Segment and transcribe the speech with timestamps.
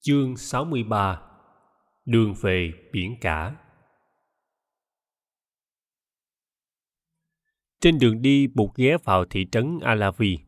[0.00, 1.20] Chương 63
[2.04, 3.54] Đường về biển cả
[7.80, 10.38] Trên đường đi, Bụt ghé vào thị trấn Alavi.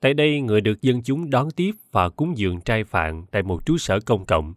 [0.00, 3.66] Tại đây, người được dân chúng đón tiếp và cúng dường trai phạn tại một
[3.66, 4.54] trú sở công cộng.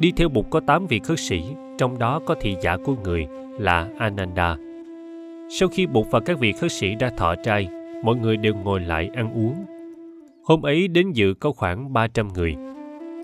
[0.00, 1.42] Đi theo Bụt có 8 vị khất sĩ,
[1.78, 3.26] trong đó có thị giả của người
[3.58, 4.56] là Ananda.
[5.60, 7.68] Sau khi Bụt và các vị khất sĩ đã thọ trai,
[8.04, 9.64] mọi người đều ngồi lại ăn uống.
[10.44, 12.56] Hôm ấy đến dự có khoảng 300 người.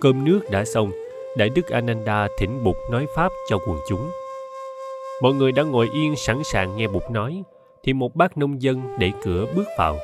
[0.01, 0.91] Cơm nước đã xong,
[1.37, 4.11] Đại Đức Ananda thỉnh Bụt nói Pháp cho quần chúng.
[5.23, 7.43] Mọi người đã ngồi yên sẵn sàng nghe Bụt nói,
[7.83, 9.97] thì một bác nông dân đẩy cửa bước vào.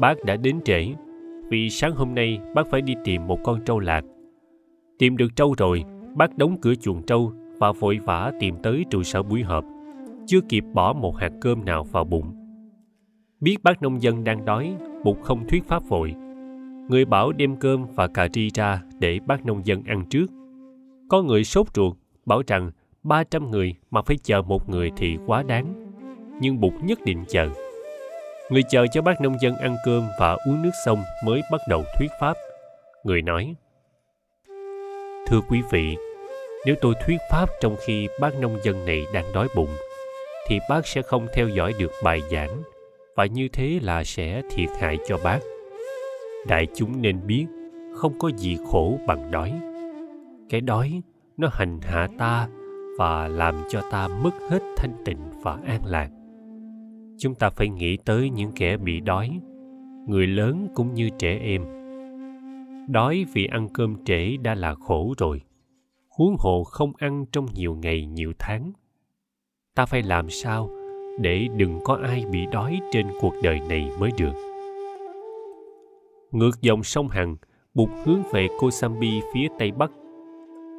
[0.00, 0.86] Bác đã đến trễ,
[1.48, 4.04] vì sáng hôm nay bác phải đi tìm một con trâu lạc.
[4.98, 5.84] Tìm được trâu rồi,
[6.14, 9.64] bác đóng cửa chuồng trâu và vội vã tìm tới trụ sở buổi họp.
[10.26, 12.34] Chưa kịp bỏ một hạt cơm nào vào bụng.
[13.40, 16.14] Biết bác nông dân đang đói, Bụt không thuyết pháp vội.
[16.88, 20.26] Người bảo đem cơm và cà ri ra để bác nông dân ăn trước.
[21.08, 22.70] Có người sốt ruột, bảo rằng
[23.02, 25.94] 300 người mà phải chờ một người thì quá đáng.
[26.40, 27.48] Nhưng Bụt nhất định chờ.
[28.50, 31.84] Người chờ cho bác nông dân ăn cơm và uống nước xong mới bắt đầu
[31.98, 32.36] thuyết pháp.
[33.04, 33.54] Người nói,
[35.26, 35.96] Thưa quý vị,
[36.66, 39.70] nếu tôi thuyết pháp trong khi bác nông dân này đang đói bụng,
[40.48, 42.62] thì bác sẽ không theo dõi được bài giảng
[43.16, 45.38] và như thế là sẽ thiệt hại cho bác.
[46.48, 47.46] Đại chúng nên biết
[47.94, 49.52] không có gì khổ bằng đói.
[50.50, 51.02] Cái đói
[51.36, 52.48] nó hành hạ ta
[52.98, 56.10] và làm cho ta mất hết thanh tịnh và an lạc.
[57.18, 59.40] Chúng ta phải nghĩ tới những kẻ bị đói,
[60.08, 61.64] người lớn cũng như trẻ em.
[62.88, 65.40] Đói vì ăn cơm trễ đã là khổ rồi,
[66.08, 68.72] huống hồ không ăn trong nhiều ngày nhiều tháng.
[69.74, 70.70] Ta phải làm sao
[71.20, 74.53] để đừng có ai bị đói trên cuộc đời này mới được.
[76.34, 77.36] Ngược dòng sông Hằng,
[77.74, 79.90] Bụt hướng về Kosambi phía tây bắc.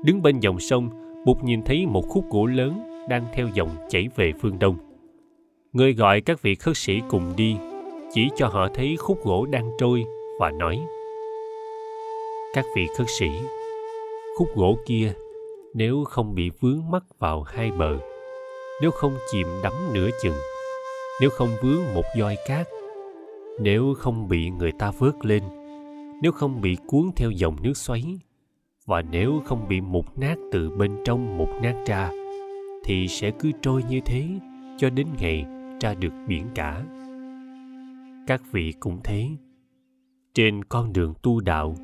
[0.06, 0.90] Đứng bên dòng sông,
[1.26, 4.78] Bụt nhìn thấy một khúc gỗ lớn đang theo dòng chảy về phương đông.
[5.74, 7.56] Người gọi các vị khất sĩ cùng đi,
[8.14, 10.06] chỉ cho họ thấy khúc gỗ đang trôi
[10.40, 10.82] và nói
[12.54, 13.30] Các vị khất sĩ,
[14.38, 15.14] khúc gỗ kia
[15.74, 17.98] nếu không bị vướng mắc vào hai bờ,
[18.82, 20.38] nếu không chìm đắm nửa chừng,
[21.22, 22.68] nếu không vướng một voi cát,
[23.60, 25.44] nếu không bị người ta vớt lên,
[26.22, 28.20] nếu không bị cuốn theo dòng nước xoáy,
[28.86, 32.10] và nếu không bị mục nát từ bên trong mục nát ra,
[32.84, 34.28] thì sẽ cứ trôi như thế
[34.78, 35.46] cho đến ngày
[35.82, 36.84] ra được biển cả.
[38.28, 39.30] Các vị cũng thế.
[40.34, 41.76] Trên con đường tu đạo,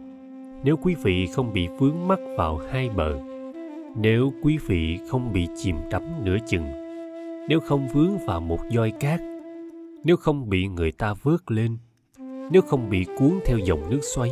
[0.64, 3.20] nếu quý vị không bị vướng mắc vào hai bờ,
[3.96, 6.66] nếu quý vị không bị chìm đắm nửa chừng,
[7.50, 9.22] nếu không vướng vào một voi cát,
[10.04, 11.78] nếu không bị người ta vớt lên,
[12.52, 14.32] nếu không bị cuốn theo dòng nước xoáy,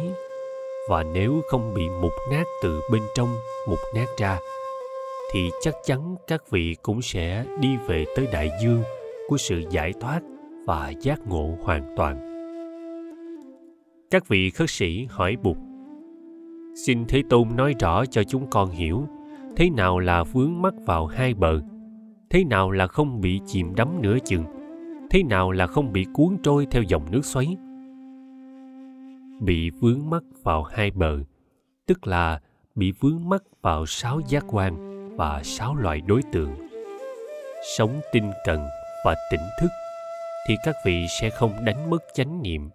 [0.90, 3.30] và nếu không bị mục nát từ bên trong
[3.68, 4.40] mục nát ra,
[5.32, 8.84] thì chắc chắn các vị cũng sẽ đi về tới đại dương
[9.28, 10.20] của sự giải thoát
[10.66, 12.30] và giác ngộ hoàn toàn.
[14.12, 15.58] Các vị khất sĩ hỏi Bụt,
[16.86, 19.08] Xin Thế Tôn nói rõ cho chúng con hiểu
[19.56, 21.62] thế nào là vướng mắc vào hai bờ,
[22.30, 24.44] thế nào là không bị chìm đắm nửa chừng,
[25.10, 27.58] thế nào là không bị cuốn trôi theo dòng nước xoáy.
[29.40, 31.18] Bị vướng mắc vào hai bờ,
[31.86, 32.42] tức là
[32.76, 36.56] bị vướng mắc vào sáu giác quan và sáu loại đối tượng.
[37.78, 38.60] Sống tinh cần
[39.06, 39.70] và tỉnh thức
[40.48, 42.70] thì các vị sẽ không đánh mất chánh niệm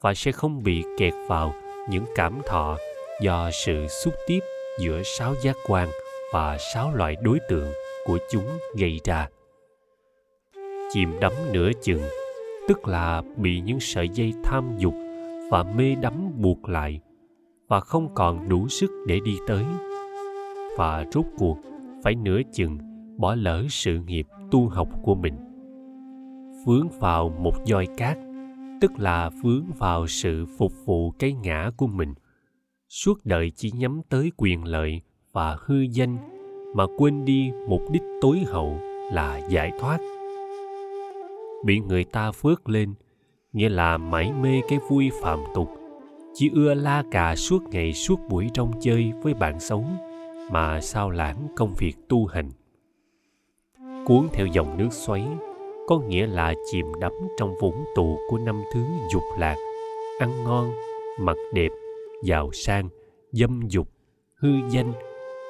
[0.00, 1.54] và sẽ không bị kẹt vào
[1.90, 2.76] những cảm thọ
[3.20, 4.40] do sự xúc tiếp
[4.80, 5.88] giữa sáu giác quan
[6.32, 7.72] và sáu loại đối tượng
[8.06, 9.28] của chúng gây ra
[10.92, 12.02] chìm đắm nửa chừng,
[12.68, 14.94] tức là bị những sợi dây tham dục
[15.50, 17.00] và mê đắm buộc lại
[17.68, 19.64] và không còn đủ sức để đi tới.
[20.76, 21.58] Và rốt cuộc,
[22.04, 22.78] phải nửa chừng
[23.16, 25.34] bỏ lỡ sự nghiệp tu học của mình.
[26.66, 28.18] Vướng vào một voi cát,
[28.80, 32.14] tức là vướng vào sự phục vụ cái ngã của mình.
[32.88, 35.00] Suốt đời chỉ nhắm tới quyền lợi
[35.32, 36.16] và hư danh
[36.76, 38.78] mà quên đi mục đích tối hậu
[39.12, 39.98] là giải thoát
[41.64, 42.94] bị người ta phước lên,
[43.52, 45.68] nghĩa là mãi mê cái vui phạm tục.
[46.34, 49.96] Chỉ ưa la cà suốt ngày suốt buổi trong chơi với bạn sống,
[50.50, 52.50] mà sao lãng công việc tu hành.
[54.06, 55.26] Cuốn theo dòng nước xoáy,
[55.86, 58.80] có nghĩa là chìm đắm trong vũng tù của năm thứ
[59.12, 59.56] dục lạc.
[60.20, 60.72] Ăn ngon,
[61.18, 61.70] mặc đẹp,
[62.24, 62.88] giàu sang,
[63.32, 63.88] dâm dục,
[64.34, 64.92] hư danh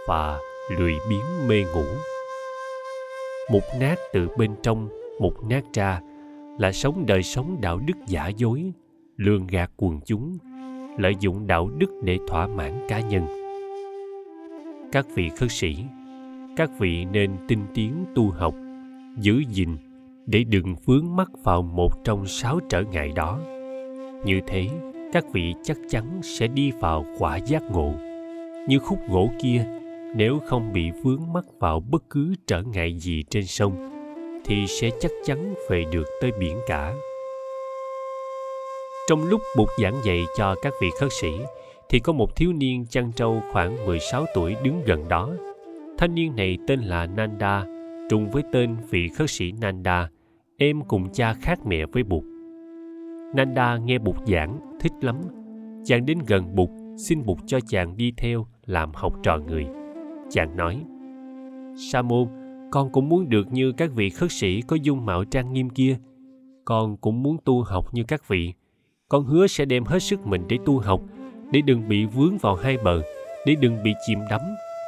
[0.09, 0.39] và
[0.79, 1.85] lười biếng mê ngủ.
[3.51, 4.89] Mục nát từ bên trong
[5.21, 6.01] mục nát ra
[6.59, 8.73] là sống đời sống đạo đức giả dối,
[9.17, 10.39] lường gạt quần chúng,
[10.99, 13.27] lợi dụng đạo đức để thỏa mãn cá nhân.
[14.93, 15.77] Các vị khất sĩ,
[16.57, 18.55] các vị nên tinh tiến tu học,
[19.17, 19.77] giữ gìn
[20.27, 23.41] để đừng vướng mắc vào một trong sáu trở ngại đó.
[24.25, 24.69] Như thế,
[25.13, 27.93] các vị chắc chắn sẽ đi vào quả giác ngộ.
[28.69, 29.65] Như khúc gỗ kia,
[30.17, 34.00] nếu không bị vướng mắc vào bất cứ trở ngại gì trên sông
[34.45, 36.95] thì sẽ chắc chắn về được tới biển cả
[39.11, 41.29] trong lúc Bụt giảng dạy cho các vị khất sĩ,
[41.89, 45.31] thì có một thiếu niên chăn trâu khoảng 16 tuổi đứng gần đó.
[45.99, 47.65] Thanh niên này tên là Nanda,
[48.11, 50.09] trùng với tên vị khất sĩ Nanda,
[50.57, 52.23] em cùng cha khác mẹ với Bụt.
[53.35, 55.17] Nanda nghe Bụt giảng, thích lắm.
[55.85, 59.67] Chàng đến gần Bụt, xin Bụt cho chàng đi theo làm học trò người.
[60.31, 60.85] Chàng nói,
[61.93, 62.29] Sa môn,
[62.71, 65.99] con cũng muốn được như các vị khất sĩ có dung mạo trang nghiêm kia.
[66.65, 68.53] Con cũng muốn tu học như các vị,
[69.09, 71.01] con hứa sẽ đem hết sức mình để tu học
[71.53, 73.03] để đừng bị vướng vào hai bờ
[73.47, 74.41] để đừng bị chìm đắm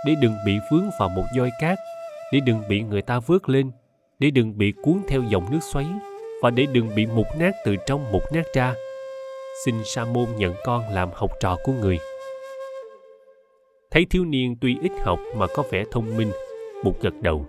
[0.07, 1.79] để đừng bị vướng vào một voi cát
[2.33, 3.71] để đừng bị người ta vớt lên
[4.19, 5.87] để đừng bị cuốn theo dòng nước xoáy
[6.43, 8.75] và để đừng bị mục nát từ trong mục nát ra.
[9.65, 11.99] Xin sa môn nhận con làm học trò của người.
[13.91, 16.31] Thấy thiếu niên tuy ít học mà có vẻ thông minh
[16.85, 17.47] bụt gật đầu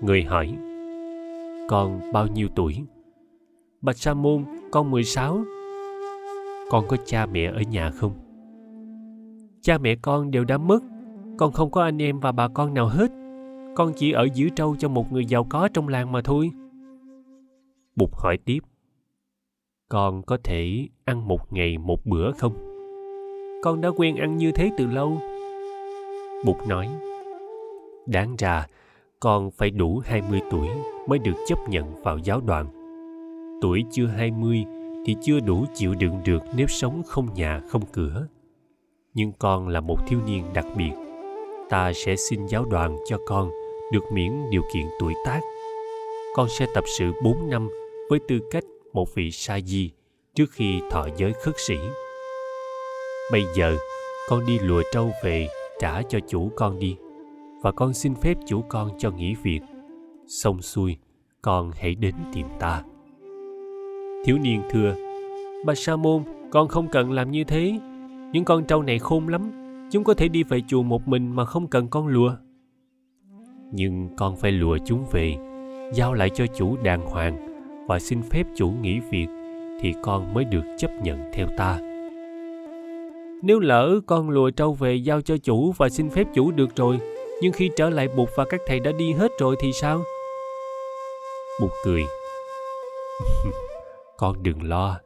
[0.00, 0.56] người hỏi,
[1.68, 2.76] con bao nhiêu tuổi?
[3.80, 5.44] Bạch sa môn, con 16
[6.70, 8.12] con có cha mẹ ở nhà không?
[9.62, 10.82] Cha mẹ con đều đã mất,
[11.38, 13.10] con không có anh em và bà con nào hết.
[13.76, 16.50] Con chỉ ở giữ trâu cho một người giàu có trong làng mà thôi.
[17.96, 18.58] Bụt hỏi tiếp,
[19.88, 22.52] con có thể ăn một ngày một bữa không?
[23.62, 25.18] Con đã quen ăn như thế từ lâu.
[26.46, 26.88] Bụt nói,
[28.06, 28.66] đáng ra
[29.20, 30.68] con phải đủ 20 tuổi
[31.06, 32.66] mới được chấp nhận vào giáo đoàn.
[33.62, 34.64] Tuổi chưa 20
[35.06, 38.26] thì chưa đủ chịu đựng được nếu sống không nhà, không cửa.
[39.14, 40.90] Nhưng con là một thiếu niên đặc biệt.
[41.70, 43.50] Ta sẽ xin giáo đoàn cho con
[43.92, 45.40] được miễn điều kiện tuổi tác.
[46.34, 47.68] Con sẽ tập sự 4 năm
[48.10, 49.90] với tư cách một vị sa di
[50.34, 51.76] trước khi thọ giới khất sĩ.
[53.32, 53.76] Bây giờ,
[54.28, 55.48] con đi lùa trâu về
[55.80, 56.96] trả cho chủ con đi
[57.62, 59.60] và con xin phép chủ con cho nghỉ việc
[60.26, 60.96] xong xuôi
[61.42, 62.82] con hãy đến tìm ta
[64.24, 64.94] Thiếu niên thưa,
[65.66, 67.78] Bà Sa môn, con không cần làm như thế.
[68.32, 69.50] Những con trâu này khôn lắm.
[69.90, 72.32] Chúng có thể đi về chùa một mình mà không cần con lùa.
[73.72, 75.34] Nhưng con phải lùa chúng về,
[75.94, 77.46] giao lại cho chủ đàng hoàng
[77.88, 79.26] và xin phép chủ nghỉ việc
[79.80, 81.78] thì con mới được chấp nhận theo ta.
[83.42, 86.98] Nếu lỡ con lùa trâu về giao cho chủ và xin phép chủ được rồi,
[87.40, 90.02] nhưng khi trở lại Bụt và các thầy đã đi hết rồi thì sao?
[91.60, 92.02] Bụt cười.
[94.18, 95.00] con đừng lo.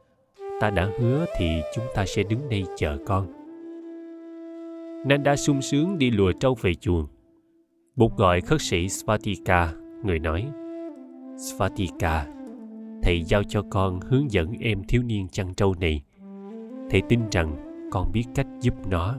[0.61, 3.27] Ta đã hứa thì chúng ta sẽ đứng đây chờ con.
[5.07, 7.07] Nanda sung sướng đi lùa trâu về chuồng.
[7.97, 9.73] Bụt gọi khất sĩ svatika
[10.03, 10.47] người nói
[11.39, 12.27] svatika
[13.05, 16.03] thầy giao cho con hướng dẫn em thiếu niên chăn trâu này.
[16.91, 17.57] Thầy tin rằng
[17.91, 19.15] con biết cách giúp nó.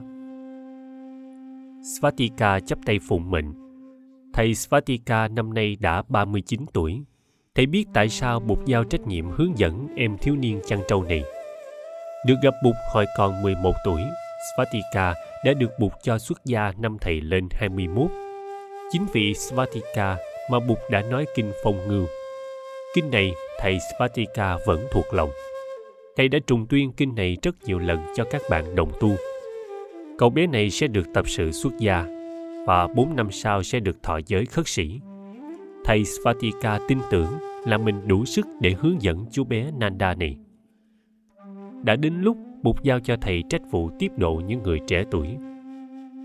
[1.86, 3.52] Svatika chấp tay phụng mệnh.
[4.34, 7.02] Thầy Svatika năm nay đã 39 tuổi
[7.54, 11.02] thầy biết tại sao Bụt giao trách nhiệm hướng dẫn em thiếu niên chăn trâu
[11.02, 11.22] này.
[12.26, 14.00] Được gặp Bụt hồi còn 11 tuổi,
[14.56, 18.10] Svatika đã được Bụt cho xuất gia năm thầy lên 21.
[18.92, 20.16] Chính vị Svatika
[20.50, 22.06] mà Bụt đã nói kinh phong ngưu.
[22.94, 25.30] Kinh này thầy Svatika vẫn thuộc lòng.
[26.16, 29.16] Thầy đã trùng tuyên kinh này rất nhiều lần cho các bạn đồng tu.
[30.18, 32.04] Cậu bé này sẽ được tập sự xuất gia
[32.66, 35.00] và 4 năm sau sẽ được thọ giới khất sĩ
[35.86, 37.32] thầy Svatika tin tưởng
[37.64, 40.36] là mình đủ sức để hướng dẫn chú bé Nanda này.
[41.82, 45.28] Đã đến lúc Bụt giao cho thầy trách vụ tiếp độ những người trẻ tuổi.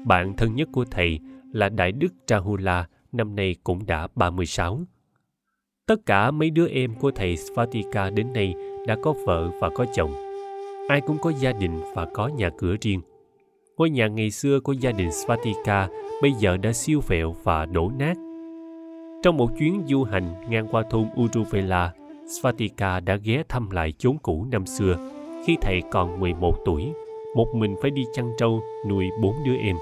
[0.06, 1.20] Bạn thân nhất của thầy
[1.52, 4.80] là Đại Đức Rahula, năm nay cũng đã 36.
[5.86, 8.54] Tất cả mấy đứa em của thầy Svatika đến nay
[8.88, 10.14] đã có vợ và có chồng.
[10.88, 13.02] Ai cũng có gia đình và có nhà cửa riêng.
[13.78, 15.90] Ngôi nhà ngày xưa của gia đình Svatika
[16.22, 18.18] bây giờ đã siêu vẹo và đổ nát
[19.24, 21.92] trong một chuyến du hành ngang qua thôn Uruvela,
[22.28, 24.96] Svatika đã ghé thăm lại chốn cũ năm xưa,
[25.46, 26.94] khi thầy còn 11 tuổi,
[27.36, 29.76] một mình phải đi chăn trâu nuôi bốn đứa em.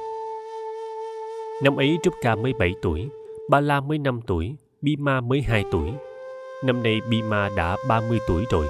[1.63, 3.09] Năm ấy Trupka mới 7 tuổi,
[3.49, 5.89] Ba La mới 5 tuổi, Bima mới 2 tuổi.
[6.63, 8.65] Năm nay Bima đã 30 tuổi rồi.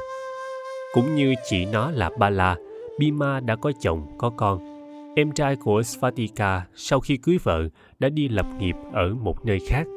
[0.93, 2.57] Cũng như chị nó là Ba La,
[2.97, 4.68] Bima đã có chồng, có con.
[5.15, 7.67] Em trai của Svatika sau khi cưới vợ
[7.99, 9.87] đã đi lập nghiệp ở một nơi khác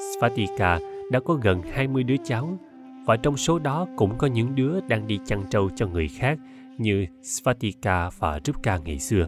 [0.00, 0.78] Svatika
[1.10, 2.58] đã có gần 20 đứa cháu
[3.06, 6.38] và trong số đó cũng có những đứa đang đi chăn trâu cho người khác
[6.78, 9.26] như Svatika và Rupka ngày xưa.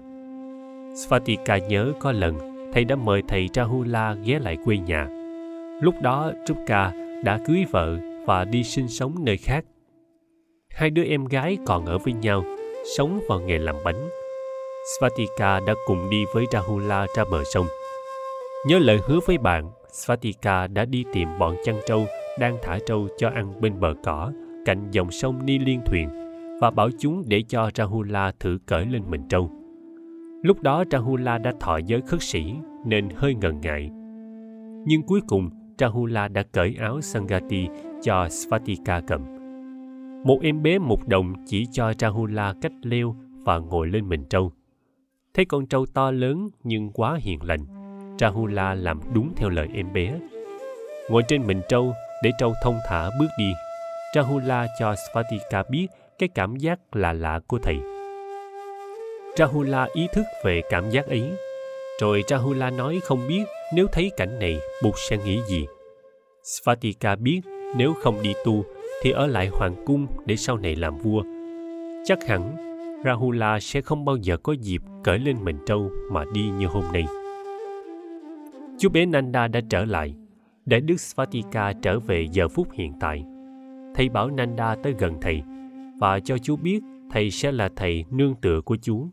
[0.94, 2.38] Svatika nhớ có lần
[2.72, 5.08] thầy đã mời thầy Rahula ghé lại quê nhà.
[5.82, 6.92] Lúc đó Rupka
[7.24, 9.64] đã cưới vợ và đi sinh sống nơi khác.
[10.70, 12.44] Hai đứa em gái còn ở với nhau,
[12.96, 14.19] sống vào nghề làm bánh.
[14.98, 17.66] Svatika đã cùng đi với Rahula ra bờ sông.
[18.66, 22.06] Nhớ lời hứa với bạn, Svatika đã đi tìm bọn chăn trâu
[22.38, 24.32] đang thả trâu cho ăn bên bờ cỏ
[24.66, 26.08] cạnh dòng sông Ni Liên Thuyền
[26.60, 29.50] và bảo chúng để cho Rahula thử cởi lên mình trâu.
[30.42, 32.54] Lúc đó Rahula đã thọ giới khất sĩ
[32.86, 33.90] nên hơi ngần ngại.
[34.86, 37.68] Nhưng cuối cùng Rahula đã cởi áo Sangati
[38.02, 39.20] cho Svatika cầm.
[40.24, 44.52] Một em bé một đồng chỉ cho Rahula cách leo và ngồi lên mình trâu.
[45.34, 47.66] Thấy con trâu to lớn nhưng quá hiền lành,
[48.18, 50.18] Rahula làm đúng theo lời em bé.
[51.10, 53.52] Ngồi trên mình trâu để trâu thông thả bước đi.
[54.14, 55.86] Rahula cho Svatika biết
[56.18, 57.76] cái cảm giác là lạ của thầy.
[59.36, 61.32] Rahula ý thức về cảm giác ấy.
[62.00, 63.42] Rồi Rahula nói không biết
[63.74, 65.66] nếu thấy cảnh này, Bụt sẽ nghĩ gì.
[66.42, 67.40] Svatika biết
[67.76, 68.64] nếu không đi tu
[69.02, 71.22] thì ở lại hoàng cung để sau này làm vua.
[72.04, 72.69] Chắc hẳn
[73.04, 76.84] Rahula sẽ không bao giờ có dịp cởi lên mình trâu mà đi như hôm
[76.92, 77.04] nay.
[78.78, 80.14] Chú bé Nanda đã trở lại,
[80.66, 83.24] để Đức Svatika trở về giờ phút hiện tại.
[83.94, 85.42] Thầy bảo Nanda tới gần thầy
[86.00, 86.80] và cho chú biết
[87.10, 89.06] thầy sẽ là thầy nương tựa của chú.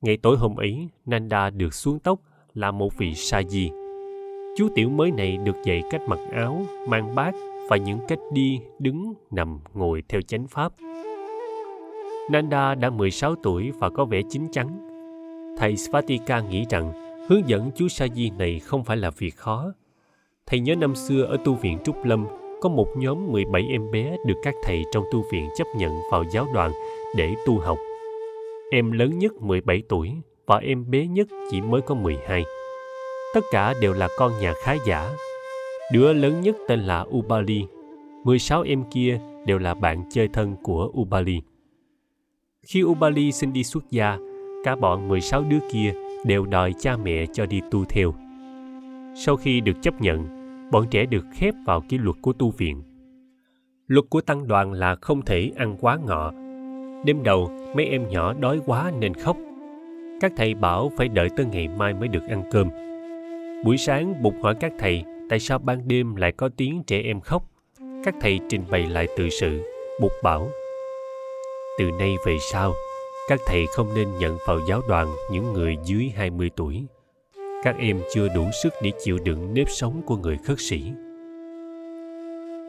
[0.00, 2.20] Ngày tối hôm ấy, Nanda được xuống tóc
[2.54, 3.70] là một vị sa di.
[4.56, 7.34] Chú tiểu mới này được dạy cách mặc áo, mang bát
[7.70, 10.72] và những cách đi, đứng, nằm, ngồi theo chánh pháp.
[12.30, 14.68] Nanda đã 16 tuổi và có vẻ chín chắn.
[15.58, 16.92] Thầy Svatika nghĩ rằng
[17.28, 19.72] hướng dẫn chú sa di này không phải là việc khó.
[20.46, 22.26] Thầy nhớ năm xưa ở tu viện Trúc Lâm,
[22.60, 26.24] có một nhóm 17 em bé được các thầy trong tu viện chấp nhận vào
[26.32, 26.72] giáo đoàn
[27.16, 27.78] để tu học.
[28.70, 30.12] Em lớn nhất 17 tuổi
[30.46, 32.44] và em bé nhất chỉ mới có 12.
[33.34, 35.10] Tất cả đều là con nhà khá giả.
[35.92, 37.66] Đứa lớn nhất tên là Ubali.
[38.24, 41.40] 16 em kia đều là bạn chơi thân của Ubali.
[42.66, 44.18] Khi Ubali xin đi xuất gia,
[44.64, 45.94] cả bọn 16 đứa kia
[46.24, 48.14] đều đòi cha mẹ cho đi tu theo.
[49.14, 50.26] Sau khi được chấp nhận,
[50.70, 52.82] bọn trẻ được khép vào kỷ luật của tu viện.
[53.86, 56.32] Luật của tăng đoàn là không thể ăn quá ngọ.
[57.04, 59.36] Đêm đầu, mấy em nhỏ đói quá nên khóc.
[60.20, 62.68] Các thầy bảo phải đợi tới ngày mai mới được ăn cơm.
[63.64, 67.20] Buổi sáng, Bụt hỏi các thầy tại sao ban đêm lại có tiếng trẻ em
[67.20, 67.50] khóc.
[68.04, 69.62] Các thầy trình bày lại tự sự.
[70.00, 70.48] Bụt bảo,
[71.78, 72.74] từ nay về sau,
[73.28, 76.84] các thầy không nên nhận vào giáo đoàn những người dưới 20 tuổi.
[77.64, 80.82] Các em chưa đủ sức để chịu đựng nếp sống của người khất sĩ.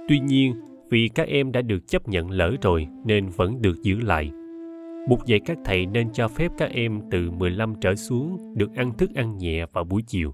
[0.07, 0.53] Tuy nhiên,
[0.89, 4.31] vì các em đã được chấp nhận lỡ rồi nên vẫn được giữ lại.
[5.09, 8.91] Bục dạy các thầy nên cho phép các em từ 15 trở xuống được ăn
[8.97, 10.33] thức ăn nhẹ vào buổi chiều.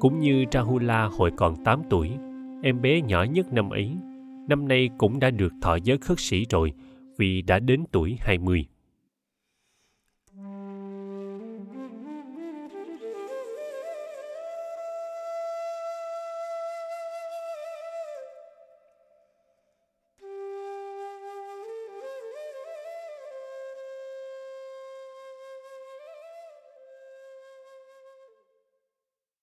[0.00, 2.10] Cũng như Rahula hồi còn 8 tuổi,
[2.62, 3.90] em bé nhỏ nhất năm ấy,
[4.48, 6.72] năm nay cũng đã được thọ giới khất sĩ rồi
[7.20, 8.66] vì đã đến tuổi 20.